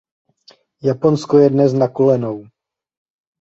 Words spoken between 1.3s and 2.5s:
je dnes na kolenou.